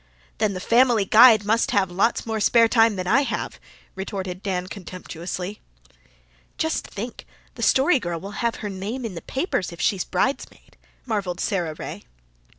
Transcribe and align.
"Then 0.39 0.53
the 0.55 0.59
Family 0.59 1.05
Guide 1.05 1.41
people 1.41 1.47
must 1.53 1.69
have 1.69 1.91
lots 1.91 2.25
more 2.25 2.39
spare 2.39 2.67
time 2.67 2.95
than 2.95 3.05
I 3.05 3.21
have," 3.21 3.59
retorted 3.93 4.41
Dan 4.41 4.65
contemptuously. 4.65 5.61
"Just 6.57 6.87
think, 6.87 7.23
the 7.53 7.61
Story 7.61 7.99
Girl 7.99 8.19
will 8.19 8.31
have 8.41 8.55
her 8.65 8.69
name 8.71 9.05
in 9.05 9.13
the 9.13 9.21
papers 9.21 9.71
if 9.71 9.79
she's 9.79 10.03
bridesmaid," 10.03 10.75
marvelled 11.05 11.39
Sara 11.39 11.75
Ray. 11.75 12.01